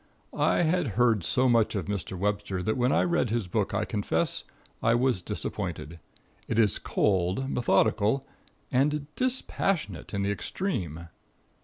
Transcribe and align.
I 0.33 0.63
had 0.63 0.87
heard 0.97 1.23
so 1.23 1.47
much 1.47 1.75
of 1.75 1.85
Mr. 1.85 2.17
Webster 2.17 2.63
that 2.63 2.75
when 2.75 2.91
I 2.91 3.03
read 3.03 3.29
his 3.29 3.47
book 3.47 3.71
I 3.75 3.85
confess 3.85 4.45
I 4.81 4.95
was 4.95 5.21
disappointed. 5.21 5.99
It 6.47 6.57
is 6.57 6.79
cold, 6.79 7.47
methodical 7.51 8.25
and 8.71 9.05
dispassionate 9.15 10.11
in 10.11 10.23
the 10.23 10.31
extreme. 10.31 11.09